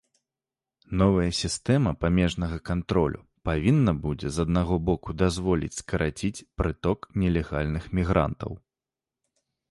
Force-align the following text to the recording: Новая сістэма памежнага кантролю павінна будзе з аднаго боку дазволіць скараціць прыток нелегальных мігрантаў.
Новая 0.99 1.25
сістэма 1.39 1.91
памежнага 2.05 2.55
кантролю 2.69 3.19
павінна 3.49 3.93
будзе 4.05 4.31
з 4.37 4.45
аднаго 4.47 4.75
боку 4.87 5.09
дазволіць 5.23 5.69
скараціць 5.81 6.45
прыток 6.63 6.99
нелегальных 7.25 7.85
мігрантаў. 8.01 8.57